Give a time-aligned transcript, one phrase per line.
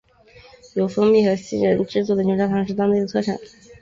[0.73, 3.37] 由蜂蜜和杏仁制作的牛轧糖是当地的特产。